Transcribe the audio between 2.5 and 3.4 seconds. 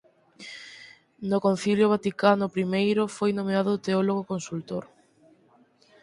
I foi